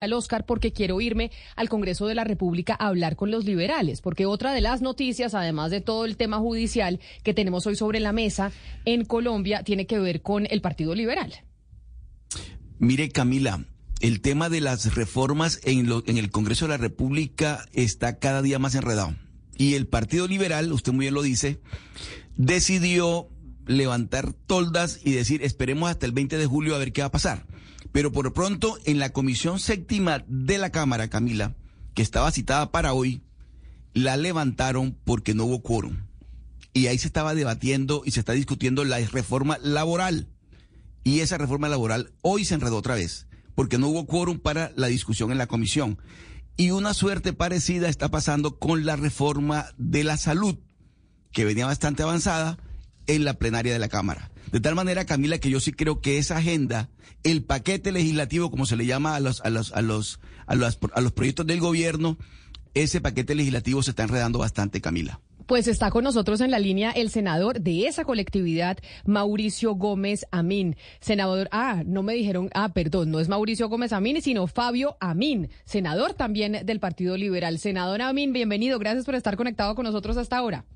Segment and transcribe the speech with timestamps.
[0.00, 4.00] al Oscar porque quiero irme al Congreso de la República a hablar con los liberales,
[4.00, 7.98] porque otra de las noticias, además de todo el tema judicial que tenemos hoy sobre
[7.98, 8.52] la mesa
[8.84, 11.34] en Colombia, tiene que ver con el Partido Liberal.
[12.78, 13.64] Mire, Camila,
[14.00, 18.60] el tema de las reformas en, en el Congreso de la República está cada día
[18.60, 19.16] más enredado.
[19.56, 21.58] Y el Partido Liberal, usted muy bien lo dice,
[22.36, 23.28] decidió
[23.66, 27.10] levantar toldas y decir, esperemos hasta el 20 de julio a ver qué va a
[27.10, 27.46] pasar.
[27.92, 31.54] Pero por pronto, en la comisión séptima de la Cámara, Camila,
[31.94, 33.22] que estaba citada para hoy,
[33.94, 35.96] la levantaron porque no hubo quórum.
[36.72, 40.28] Y ahí se estaba debatiendo y se está discutiendo la reforma laboral.
[41.02, 44.88] Y esa reforma laboral hoy se enredó otra vez, porque no hubo quórum para la
[44.88, 45.98] discusión en la comisión.
[46.56, 50.58] Y una suerte parecida está pasando con la reforma de la salud,
[51.32, 52.58] que venía bastante avanzada
[53.06, 54.30] en la plenaria de la Cámara.
[54.52, 56.88] De tal manera, Camila, que yo sí creo que esa agenda,
[57.22, 60.78] el paquete legislativo, como se le llama a los, a los, a los, a los,
[60.94, 62.16] a los proyectos del gobierno,
[62.74, 65.20] ese paquete legislativo se está enredando bastante, Camila.
[65.46, 68.76] Pues está con nosotros en la línea el senador de esa colectividad,
[69.06, 70.76] Mauricio Gómez Amín.
[71.00, 75.48] Senador, ah, no me dijeron, ah, perdón, no es Mauricio Gómez Amín, sino Fabio Amín,
[75.64, 77.58] senador también del Partido Liberal.
[77.58, 80.66] Senador Amín, bienvenido, gracias por estar conectado con nosotros hasta ahora.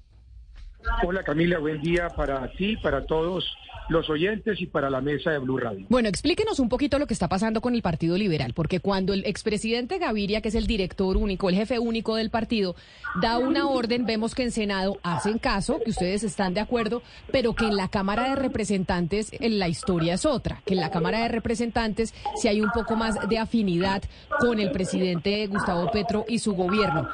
[1.04, 3.44] Hola Camila, buen día para ti, para todos
[3.88, 5.86] los oyentes y para la mesa de Blue Radio.
[5.88, 9.24] Bueno, explíquenos un poquito lo que está pasando con el Partido Liberal, porque cuando el
[9.26, 12.74] expresidente Gaviria, que es el director único, el jefe único del partido,
[13.20, 17.54] da una orden, vemos que en Senado hacen caso, que ustedes están de acuerdo, pero
[17.54, 21.28] que en la Cámara de Representantes la historia es otra, que en la Cámara de
[21.28, 24.02] Representantes si hay un poco más de afinidad
[24.40, 27.08] con el presidente Gustavo Petro y su gobierno.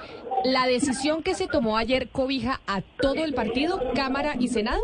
[0.44, 4.80] ¿La decisión que se tomó ayer cobija a todo el partido, Cámara y Senado?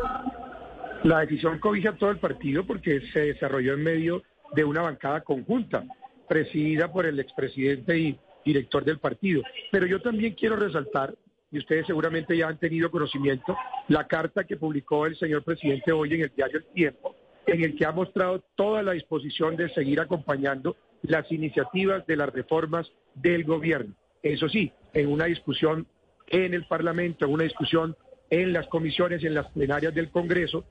[1.05, 4.23] La decisión cobija a todo el partido porque se desarrolló en medio
[4.55, 5.85] de una bancada conjunta,
[6.29, 9.43] presidida por el expresidente y director del partido.
[9.71, 11.15] Pero yo también quiero resaltar,
[11.51, 13.57] y ustedes seguramente ya han tenido conocimiento,
[13.89, 17.15] la carta que publicó el señor presidente hoy en el diario El Tiempo,
[17.47, 22.31] en el que ha mostrado toda la disposición de seguir acompañando las iniciativas de las
[22.31, 23.95] reformas del gobierno.
[24.25, 25.87] Eso sí, en una discusión
[26.29, 27.95] en el Parlamento, en una discusión
[28.31, 30.65] en las comisiones, en las plenarias del Congreso,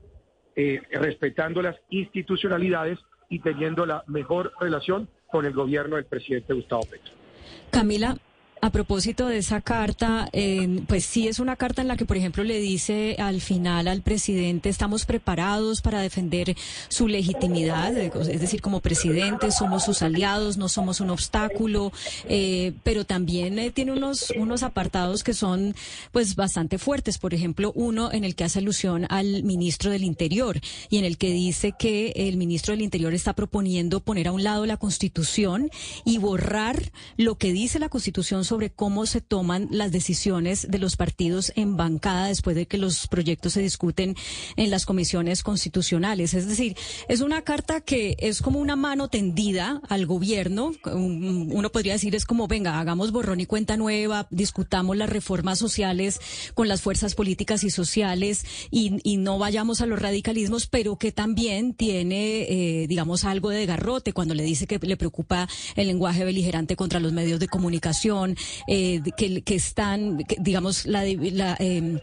[0.56, 2.98] eh, respetando las institucionalidades
[3.28, 7.12] y teniendo la mejor relación con el gobierno del presidente Gustavo Petro.
[7.70, 8.16] Camila,
[8.64, 10.30] a propósito de esa carta,
[10.86, 14.00] pues sí es una carta en la que, por ejemplo, le dice al final al
[14.00, 16.56] presidente, estamos preparados para defender
[16.88, 21.92] su legitimidad, es decir, como presidente somos sus aliados, no somos un obstáculo,
[22.26, 25.74] eh, pero también eh, tiene unos, unos apartados que son
[26.10, 27.18] pues bastante fuertes.
[27.18, 30.58] Por ejemplo, uno en el que hace alusión al ministro del Interior
[30.88, 34.42] y en el que dice que el ministro del Interior está proponiendo poner a un
[34.42, 35.70] lado la Constitución
[36.06, 40.78] y borrar lo que dice la Constitución sobre sobre cómo se toman las decisiones de
[40.78, 44.14] los partidos en bancada después de que los proyectos se discuten
[44.54, 46.34] en las comisiones constitucionales.
[46.34, 46.76] Es decir,
[47.08, 50.70] es una carta que es como una mano tendida al gobierno.
[50.84, 56.20] Uno podría decir es como, venga, hagamos borrón y cuenta nueva, discutamos las reformas sociales
[56.54, 61.74] con las fuerzas políticas y sociales y, no vayamos a los radicalismos, pero que también
[61.74, 66.76] tiene, eh, digamos, algo de garrote cuando le dice que le preocupa el lenguaje beligerante
[66.76, 68.36] contra los medios de comunicación,
[68.66, 72.00] eh, que, están, digamos, la, eh,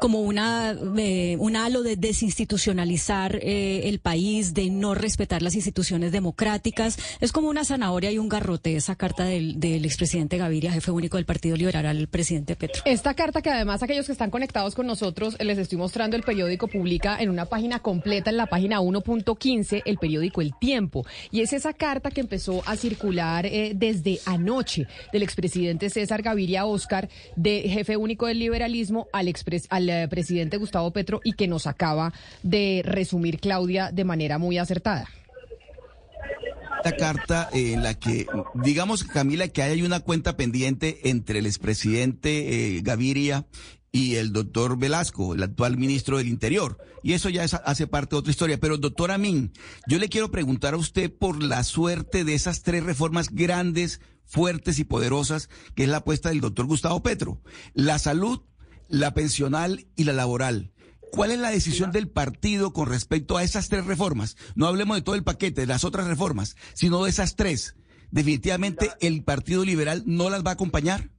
[0.00, 6.12] como una, eh, un halo de desinstitucionalizar eh, el país, de no respetar las instituciones
[6.12, 6.98] democráticas.
[7.20, 11.16] Es como una zanahoria y un garrote esa carta del, del expresidente Gaviria, jefe único
[11.16, 12.82] del Partido Liberal, al presidente Petro.
[12.84, 16.68] Esta carta que además aquellos que están conectados con nosotros, les estoy mostrando, el periódico
[16.68, 21.06] publica en una página completa, en la página 1.15, el periódico El Tiempo.
[21.30, 27.08] Y es esa carta que empezó a circular desde anoche del expresidente César Gaviria Oscar,
[27.36, 29.32] de jefe único del liberalismo, al,
[29.68, 32.12] al eh, presidente Gustavo Petro y que nos acaba
[32.42, 35.08] de resumir Claudia de manera muy acertada
[36.84, 42.76] esta carta en la que, digamos, Camila, que hay una cuenta pendiente entre el expresidente
[42.76, 43.46] eh, Gaviria
[43.92, 46.78] y el doctor Velasco, el actual ministro del Interior.
[47.04, 48.58] Y eso ya hace parte de otra historia.
[48.58, 49.52] Pero, doctor Amin,
[49.86, 54.78] yo le quiero preguntar a usted por la suerte de esas tres reformas grandes, fuertes
[54.78, 57.40] y poderosas, que es la apuesta del doctor Gustavo Petro.
[57.74, 58.42] La salud,
[58.88, 60.72] la pensional y la laboral.
[61.12, 64.36] ¿Cuál es la decisión del partido con respecto a esas tres reformas?
[64.54, 67.76] No hablemos de todo el paquete, de las otras reformas, sino de esas tres.
[68.10, 71.10] Definitivamente el Partido Liberal no las va a acompañar.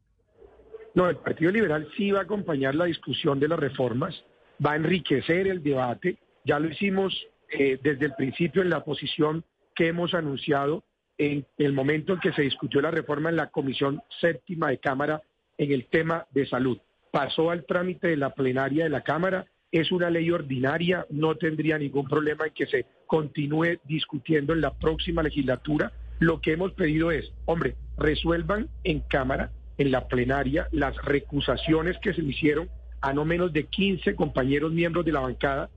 [0.95, 4.15] No, el Partido Liberal sí va a acompañar la discusión de las reformas,
[4.63, 6.19] va a enriquecer el debate.
[6.45, 7.13] Ya lo hicimos
[7.51, 9.43] eh, desde el principio en la posición
[9.75, 10.83] que hemos anunciado
[11.17, 15.21] en el momento en que se discutió la reforma en la Comisión Séptima de Cámara
[15.57, 16.77] en el tema de salud.
[17.11, 21.77] Pasó al trámite de la plenaria de la Cámara, es una ley ordinaria, no tendría
[21.77, 25.91] ningún problema en que se continúe discutiendo en la próxima legislatura.
[26.19, 32.13] Lo que hemos pedido es, hombre, resuelvan en Cámara, en la plenaria, las recusaciones que
[32.13, 32.69] se hicieron
[33.01, 35.69] a no menos de 15 compañeros miembros de la bancada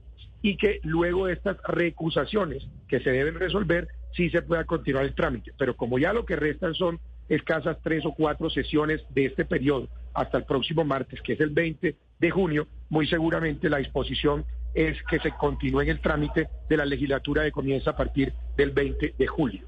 [0.43, 5.15] y que luego de estas recusaciones que se deben resolver, sí se pueda continuar el
[5.15, 5.53] trámite.
[5.59, 6.99] Pero como ya lo que restan son
[7.29, 11.51] escasas tres o cuatro sesiones de este periodo hasta el próximo martes, que es el
[11.51, 16.77] 20 de junio, muy seguramente la disposición es que se continúe en el trámite de
[16.77, 19.67] la legislatura que comienza a partir del 20 de julio.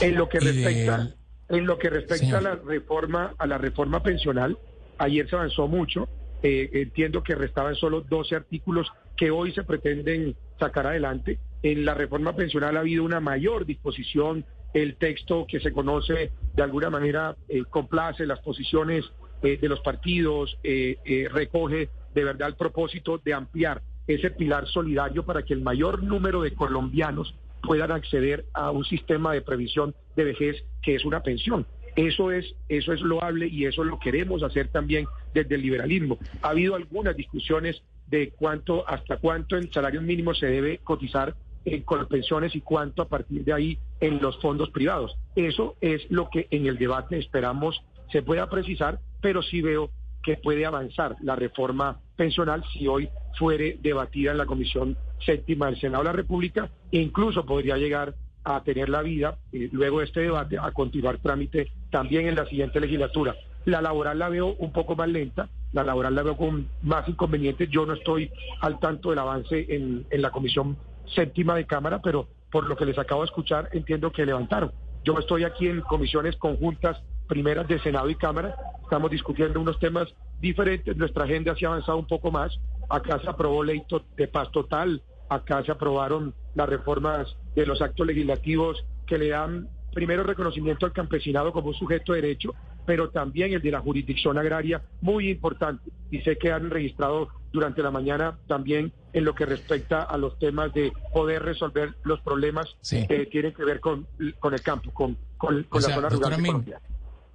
[0.00, 1.14] En lo que respecta,
[1.48, 4.58] en lo que respecta a la reforma, a la reforma pensional,
[4.98, 6.08] ayer se avanzó mucho.
[6.42, 11.38] Eh, entiendo que restaban solo 12 artículos que hoy se pretenden sacar adelante.
[11.64, 14.44] En la reforma pensional ha habido una mayor disposición.
[14.74, 19.04] El texto que se conoce de alguna manera eh, complace las posiciones
[19.42, 25.42] eh, de los partidos, recoge de verdad el propósito de ampliar ese pilar solidario para
[25.42, 30.64] que el mayor número de colombianos puedan acceder a un sistema de previsión de vejez
[30.82, 31.66] que es una pensión.
[31.96, 36.18] Eso es, eso es loable y eso lo queremos hacer también desde el liberalismo.
[36.42, 41.34] Ha habido algunas discusiones de cuánto, hasta cuánto en salario mínimo se debe cotizar
[41.64, 45.16] en, con pensiones y cuánto a partir de ahí en los fondos privados.
[45.36, 49.90] Eso es lo que en el debate esperamos se pueda precisar, pero sí veo
[50.22, 53.08] que puede avanzar la reforma pensional si hoy
[53.38, 58.14] fuere debatida en la Comisión Séptima del Senado de la República e incluso podría llegar
[58.44, 62.46] a tener la vida, eh, luego de este debate, a continuar trámite también en la
[62.46, 63.34] siguiente legislatura.
[63.64, 67.70] La laboral la veo un poco más lenta, la laboral la veo con más inconvenientes.
[67.70, 70.76] Yo no estoy al tanto del avance en, en la Comisión
[71.14, 74.72] Séptima de Cámara, pero por lo que les acabo de escuchar, entiendo que levantaron.
[75.04, 80.08] Yo estoy aquí en comisiones conjuntas primeras de Senado y Cámara, estamos discutiendo unos temas
[80.40, 82.58] diferentes, nuestra agenda se ha avanzado un poco más,
[82.88, 83.82] acá se aprobó ley
[84.16, 89.68] de paz total, acá se aprobaron las reformas de los actos legislativos que le dan
[89.92, 92.54] primero reconocimiento al campesinado como un sujeto de derecho,
[92.86, 95.90] pero también el de la jurisdicción agraria, muy importante.
[96.10, 100.38] Y sé que han registrado durante la mañana también en lo que respecta a los
[100.38, 104.06] temas de poder resolver los problemas que tienen que ver con,
[104.40, 106.80] con el campo, con, con, la zona rural de Colombia.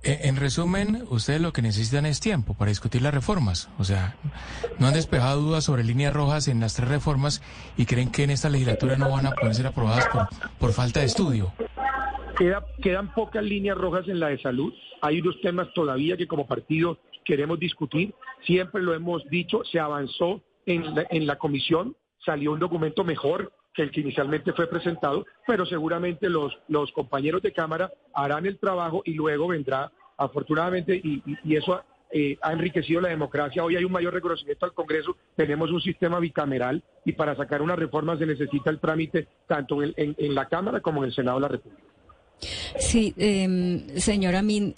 [0.01, 3.68] Eh, en resumen, ustedes lo que necesitan es tiempo para discutir las reformas.
[3.78, 4.16] O sea,
[4.78, 7.42] no han despejado dudas sobre líneas rojas en las tres reformas
[7.75, 11.01] y creen que en esta legislatura no van a poder ser aprobadas por, por falta
[11.01, 11.51] de estudio.
[12.81, 14.74] Quedan pocas líneas rojas en la de salud.
[15.01, 18.13] Hay unos temas todavía que como partido queremos discutir.
[18.45, 23.91] Siempre lo hemos dicho, se avanzó en la, comisión, salió un documento mejor que el
[23.91, 26.53] que inicialmente fue presentado, pero seguramente los,
[26.94, 31.21] compañeros de Cámara harán el trabajo y luego vendrá, afortunadamente, y,
[31.56, 31.81] eso
[32.12, 33.63] eh, ha enriquecido la democracia.
[33.63, 37.75] Hoy hay un mayor reconocimiento al Congreso, tenemos un sistema bicameral y para sacar una
[37.75, 41.47] reforma se necesita el trámite tanto en la Cámara como en el Senado de la
[41.47, 41.88] República.
[42.77, 43.48] Sí, eh,
[43.98, 44.75] señora Min,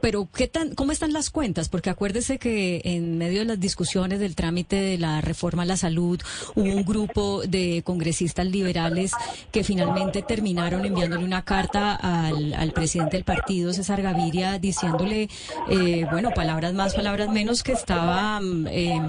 [0.00, 1.68] pero ¿qué tan, ¿cómo están las cuentas?
[1.68, 5.76] Porque acuérdese que en medio de las discusiones del trámite de la reforma a la
[5.76, 6.20] salud
[6.54, 9.12] hubo un grupo de congresistas liberales
[9.50, 15.28] que finalmente terminaron enviándole una carta al, presidente del partido, César Gaviria, diciéndole,
[15.70, 18.40] eh, bueno, palabras más, palabras menos, que estaba,
[18.70, 19.00] eh,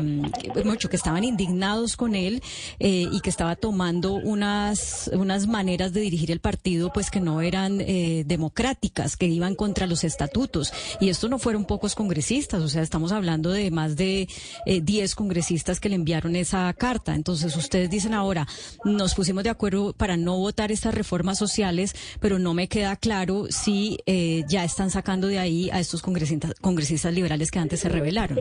[0.64, 2.44] mucho, que estaban indignados con él
[2.80, 7.42] eh, y que estaba tomando unas, unas maneras de dirigir el partido, pues que no
[7.42, 10.55] eran eh, democráticas, que iban contra los estatutos
[11.00, 14.28] y esto no fueron pocos congresistas, o sea, estamos hablando de más de
[14.66, 17.16] 10 eh, congresistas que le enviaron esa carta.
[17.16, 18.46] Entonces, ustedes dicen ahora,
[18.84, 23.46] nos pusimos de acuerdo para no votar estas reformas sociales, pero no me queda claro
[23.50, 27.90] si eh, ya están sacando de ahí a estos congresistas, congresistas liberales que antes se
[27.90, 28.40] rebelaron.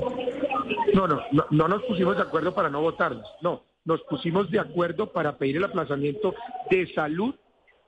[0.95, 4.61] No, no, no, no nos pusimos de acuerdo para no votarlos, no, nos pusimos de
[4.61, 6.35] acuerdo para pedir el aplazamiento
[6.71, 7.35] de salud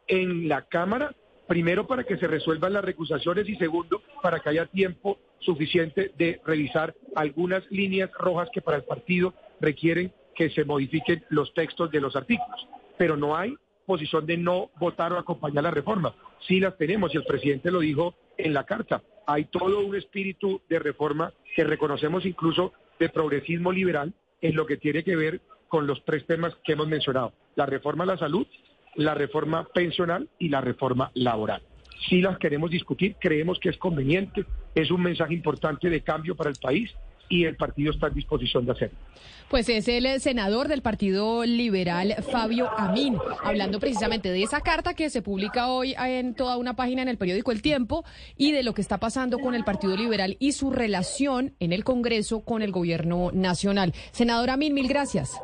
[0.08, 1.14] en la Cámara
[1.46, 6.40] primero para que se resuelvan las recusaciones y segundo para que haya tiempo suficiente de
[6.44, 12.00] revisar algunas líneas rojas que para el partido requieren que se modifiquen los textos de
[12.00, 12.66] los artículos.
[12.98, 16.14] Pero no hay posición de no votar o acompañar la reforma.
[16.46, 19.02] Sí las tenemos y el presidente lo dijo en la carta.
[19.26, 24.76] Hay todo un espíritu de reforma que reconocemos incluso de progresismo liberal en lo que
[24.76, 27.32] tiene que ver con los tres temas que hemos mencionado.
[27.54, 28.46] La reforma a la salud,
[28.96, 31.62] la reforma pensional y la reforma laboral.
[32.08, 36.50] Si las queremos discutir, creemos que es conveniente, es un mensaje importante de cambio para
[36.50, 36.94] el país
[37.28, 38.98] y el partido está en disposición de hacerlo.
[39.48, 45.10] Pues es el senador del Partido Liberal, Fabio Amin, hablando precisamente de esa carta que
[45.10, 48.04] se publica hoy en toda una página en el periódico El Tiempo
[48.36, 51.84] y de lo que está pasando con el Partido Liberal y su relación en el
[51.84, 53.92] Congreso con el gobierno nacional.
[54.12, 55.40] Senador Amin, mil gracias.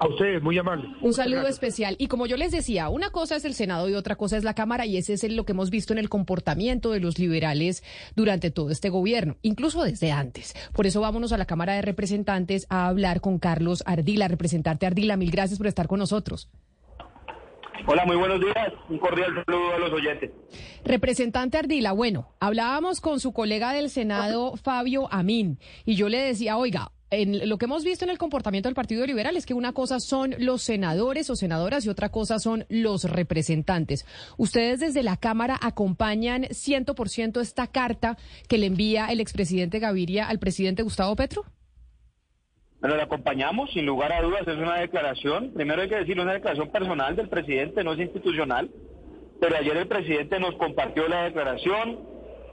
[0.00, 0.88] A ustedes, muy amable.
[1.00, 1.96] Un saludo especial.
[1.98, 4.54] Y como yo les decía, una cosa es el Senado y otra cosa es la
[4.54, 7.82] Cámara, y ese es lo que hemos visto en el comportamiento de los liberales
[8.14, 10.54] durante todo este gobierno, incluso desde antes.
[10.72, 15.16] Por eso vámonos a la Cámara de Representantes a hablar con Carlos Ardila, representante Ardila.
[15.16, 16.48] Mil gracias por estar con nosotros.
[17.86, 18.72] Hola, muy buenos días.
[18.88, 20.30] Un cordial saludo a los oyentes.
[20.84, 26.56] Representante Ardila, bueno, hablábamos con su colega del Senado, Fabio Amin, y yo le decía,
[26.56, 29.72] oiga, en lo que hemos visto en el comportamiento del Partido Liberal es que una
[29.72, 34.06] cosa son los senadores o senadoras y otra cosa son los representantes.
[34.36, 40.38] ¿Ustedes desde la Cámara acompañan 100% esta carta que le envía el expresidente Gaviria al
[40.38, 41.44] presidente Gustavo Petro?
[42.80, 45.52] Bueno, la acompañamos, sin lugar a dudas, es una declaración.
[45.52, 48.70] Primero hay que decir, una declaración personal del presidente, no es institucional.
[49.40, 51.98] Pero ayer el presidente nos compartió la declaración,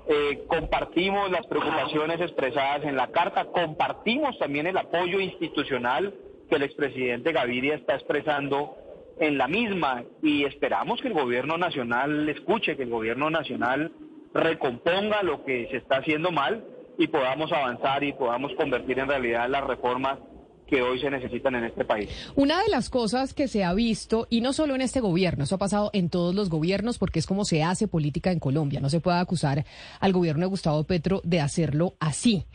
[0.07, 6.13] eh, compartimos las preocupaciones expresadas en la carta, compartimos también el apoyo institucional
[6.49, 8.77] que el expresidente Gaviria está expresando
[9.19, 13.91] en la misma y esperamos que el gobierno nacional escuche, que el gobierno nacional
[14.33, 16.63] recomponga lo que se está haciendo mal
[16.97, 20.19] y podamos avanzar y podamos convertir en realidad las reformas
[20.67, 22.09] que hoy se necesitan en este país.
[22.35, 25.55] Una de las cosas que se ha visto, y no solo en este gobierno, eso
[25.55, 28.89] ha pasado en todos los gobiernos porque es como se hace política en Colombia, no
[28.89, 29.65] se puede acusar
[29.99, 32.45] al gobierno de Gustavo Petro de hacerlo así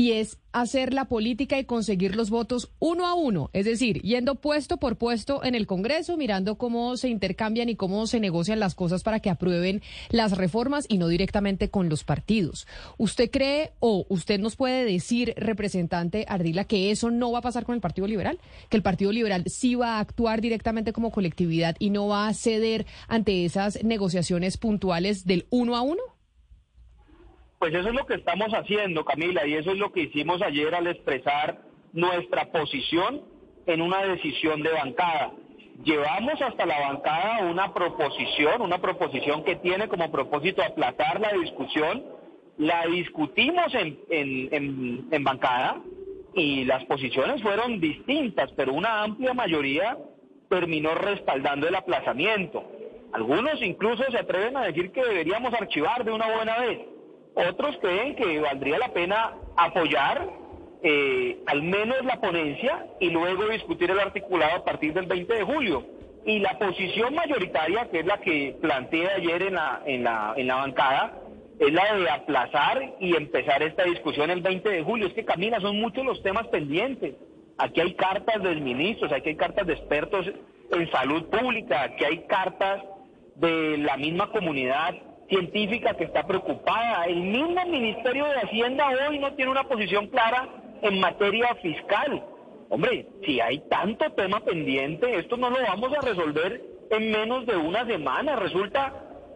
[0.00, 4.36] y es hacer la política y conseguir los votos uno a uno, es decir, yendo
[4.36, 8.74] puesto por puesto en el Congreso, mirando cómo se intercambian y cómo se negocian las
[8.74, 12.66] cosas para que aprueben las reformas y no directamente con los partidos.
[12.96, 17.66] ¿Usted cree o usted nos puede decir, representante Ardila, que eso no va a pasar
[17.66, 18.38] con el Partido Liberal?
[18.70, 22.32] ¿Que el Partido Liberal sí va a actuar directamente como colectividad y no va a
[22.32, 26.00] ceder ante esas negociaciones puntuales del uno a uno?
[27.60, 30.74] Pues eso es lo que estamos haciendo, Camila, y eso es lo que hicimos ayer
[30.74, 31.58] al expresar
[31.92, 33.20] nuestra posición
[33.66, 35.32] en una decisión de bancada.
[35.84, 42.02] Llevamos hasta la bancada una proposición, una proposición que tiene como propósito aplazar la discusión,
[42.56, 45.82] la discutimos en, en, en bancada
[46.34, 49.98] y las posiciones fueron distintas, pero una amplia mayoría
[50.48, 52.64] terminó respaldando el aplazamiento.
[53.12, 56.99] Algunos incluso se atreven a decir que deberíamos archivar de una buena vez.
[57.34, 60.28] Otros creen que valdría la pena apoyar
[60.82, 65.44] eh, al menos la ponencia y luego discutir el articulado a partir del 20 de
[65.44, 65.84] julio.
[66.24, 70.46] Y la posición mayoritaria, que es la que planteé ayer en la, en la, en
[70.46, 71.18] la bancada,
[71.58, 75.06] es la de aplazar y empezar esta discusión el 20 de julio.
[75.06, 77.14] Es que, Camila, son muchos los temas pendientes.
[77.58, 80.26] Aquí hay cartas de ministros, aquí hay cartas de expertos
[80.72, 82.82] en salud pública, aquí hay cartas
[83.34, 84.94] de la misma comunidad
[85.30, 87.04] científica que está preocupada.
[87.04, 90.46] El mismo Ministerio de Hacienda hoy no tiene una posición clara
[90.82, 92.22] en materia fiscal.
[92.68, 96.60] Hombre, si hay tanto tema pendiente, esto no lo vamos a resolver
[96.90, 98.36] en menos de una semana.
[98.36, 98.92] Resulta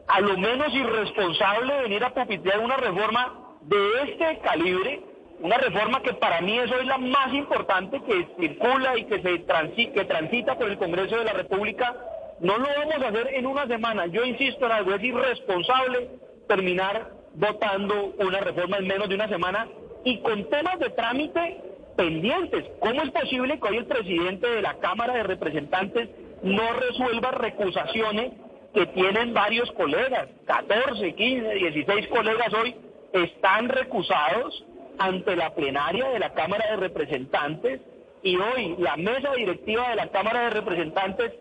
[0.07, 5.01] a lo menos irresponsable venir a pupitear una reforma de este calibre,
[5.41, 9.45] una reforma que para mí es hoy la más importante que circula y que se
[9.93, 11.95] que transita por el Congreso de la República
[12.41, 14.07] no lo vamos a hacer en una semana.
[14.07, 16.11] Yo insisto en algo, es irresponsable
[16.49, 19.69] terminar votando una reforma en menos de una semana
[20.05, 21.61] y con temas de trámite
[21.97, 22.65] pendientes.
[22.81, 26.09] ¿Cómo es posible que hoy el presidente de la Cámara de Representantes
[26.43, 28.33] no resuelva recusaciones
[28.73, 30.29] que tienen varios colegas?
[30.47, 32.75] 14, 15, 16 colegas hoy
[33.13, 34.65] están recusados
[34.99, 37.81] ante la plenaria de la Cámara de Representantes
[38.23, 41.33] y hoy la mesa directiva de la Cámara de Representantes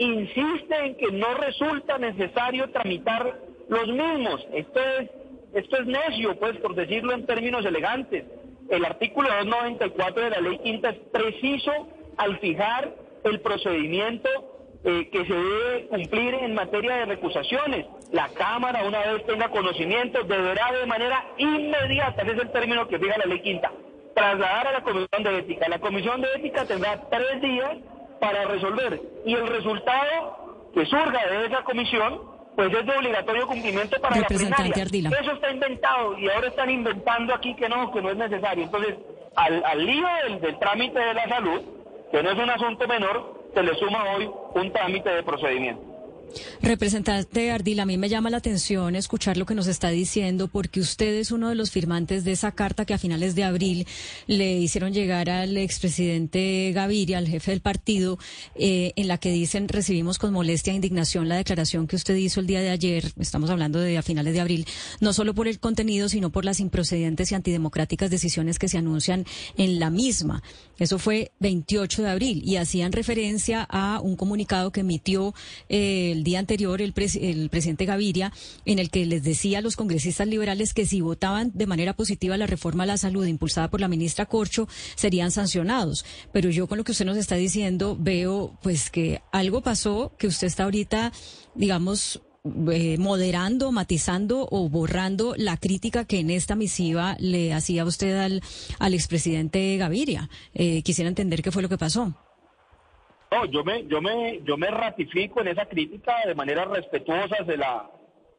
[0.00, 3.38] insiste en que no resulta necesario tramitar
[3.68, 4.46] los mismos.
[4.52, 5.10] Esto es,
[5.54, 8.24] esto es necio, pues, por decirlo en términos elegantes.
[8.70, 11.72] El artículo 294 de la ley quinta es preciso
[12.16, 14.28] al fijar el procedimiento
[14.84, 17.86] eh, que se debe cumplir en materia de recusaciones.
[18.12, 22.98] La Cámara, una vez tenga conocimiento, deberá de manera inmediata, ese es el término que
[22.98, 23.70] fija la ley quinta,
[24.14, 25.68] trasladar a la Comisión de Ética.
[25.68, 27.76] La Comisión de Ética tendrá tres días
[28.20, 29.00] para resolver.
[29.24, 32.20] Y el resultado que surja de esa comisión,
[32.56, 34.74] pues es de obligatorio cumplimiento para la plenaria.
[35.20, 38.64] Eso está inventado y ahora están inventando aquí que no, que no es necesario.
[38.64, 38.94] Entonces,
[39.36, 41.60] al, al lío del, del trámite de la salud,
[42.12, 45.89] que no es un asunto menor, se le suma hoy un trámite de procedimiento.
[46.62, 50.80] Representante Ardila, a mí me llama la atención escuchar lo que nos está diciendo porque
[50.80, 53.86] usted es uno de los firmantes de esa carta que a finales de abril
[54.26, 58.18] le hicieron llegar al expresidente Gaviria, al jefe del partido,
[58.54, 62.40] eh, en la que dicen recibimos con molestia e indignación la declaración que usted hizo
[62.40, 64.66] el día de ayer, estamos hablando de a finales de abril,
[65.00, 69.24] no solo por el contenido, sino por las improcedentes y antidemocráticas decisiones que se anuncian
[69.56, 70.42] en la misma.
[70.78, 75.34] Eso fue 28 de abril y hacían referencia a un comunicado que emitió
[75.68, 78.32] eh, el día anterior el, el presidente Gaviria,
[78.66, 82.36] en el que les decía a los congresistas liberales que si votaban de manera positiva
[82.36, 86.04] la reforma a la salud impulsada por la ministra Corcho, serían sancionados.
[86.32, 90.26] Pero yo con lo que usted nos está diciendo veo pues que algo pasó, que
[90.26, 91.12] usted está ahorita,
[91.54, 92.20] digamos,
[92.70, 98.42] eh, moderando, matizando o borrando la crítica que en esta misiva le hacía usted al,
[98.78, 100.28] al expresidente Gaviria.
[100.52, 102.14] Eh, quisiera entender qué fue lo que pasó.
[103.30, 107.56] No, yo me, yo me, yo me ratifico en esa crítica de manera respetuosa, se
[107.56, 107.88] la,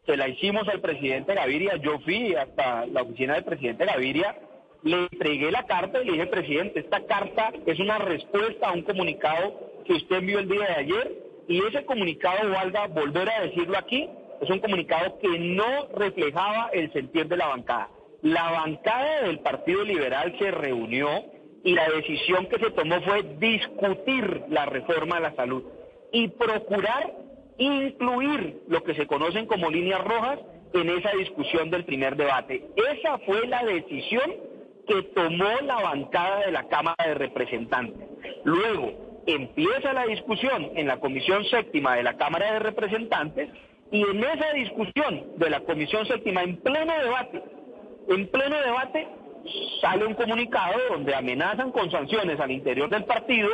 [0.06, 1.78] se la hicimos al presidente Gaviria.
[1.78, 4.36] Yo fui hasta la oficina del presidente Gaviria,
[4.84, 8.82] le entregué la carta y le dije, presidente, esta carta es una respuesta a un
[8.82, 11.12] comunicado que usted envió el día de ayer
[11.48, 14.10] y ese comunicado, valga volver a decirlo aquí,
[14.42, 17.90] es un comunicado que no reflejaba el sentir de la bancada.
[18.24, 21.08] La bancada del Partido Liberal se reunió
[21.64, 25.64] y la decisión que se tomó fue discutir la reforma de la salud
[26.12, 27.14] y procurar
[27.58, 30.40] incluir lo que se conocen como líneas rojas
[30.74, 32.66] en esa discusión del primer debate.
[32.76, 34.34] Esa fue la decisión
[34.88, 38.10] que tomó la bancada de la Cámara de Representantes.
[38.44, 43.50] Luego, empieza la discusión en la Comisión Séptima de la Cámara de Representantes
[43.92, 47.44] y en esa discusión de la Comisión Séptima, en pleno debate,
[48.10, 49.08] en pleno debate,
[49.82, 53.50] sale un comunicado donde amenazan con sanciones al interior del partido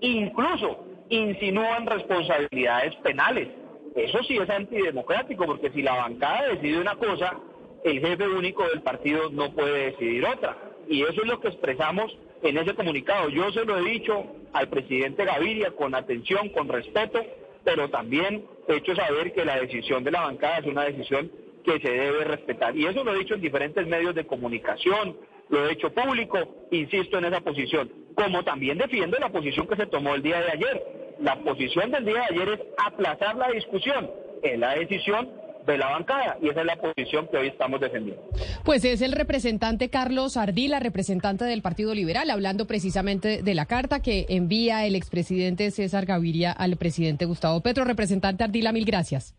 [0.00, 3.48] incluso insinúan responsabilidades penales.
[3.94, 7.36] Eso sí es antidemocrático, porque si la bancada decide una cosa,
[7.84, 10.56] el jefe único del partido no puede decidir otra.
[10.88, 13.28] Y eso es lo que expresamos en ese comunicado.
[13.28, 17.20] Yo se lo he dicho al presidente Gaviria con atención, con respeto,
[17.64, 21.30] pero también he hecho saber que la decisión de la bancada es una decisión
[21.78, 22.76] que se debe respetar.
[22.76, 25.16] Y eso lo he dicho en diferentes medios de comunicación,
[25.48, 26.38] lo he hecho público,
[26.70, 30.50] insisto en esa posición, como también defiendo la posición que se tomó el día de
[30.52, 30.82] ayer.
[31.20, 34.10] La posición del día de ayer es aplazar la discusión.
[34.42, 35.28] Es la decisión
[35.66, 38.22] de la bancada y esa es la posición que hoy estamos defendiendo.
[38.64, 44.00] Pues es el representante Carlos Ardila, representante del Partido Liberal, hablando precisamente de la carta
[44.00, 47.84] que envía el expresidente César Gaviria al presidente Gustavo Petro.
[47.84, 49.34] Representante Ardila, mil gracias.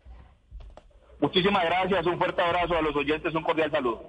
[1.22, 4.02] Muchísimas gracias, un fuerte abrazo a los oyentes, un cordial saludo.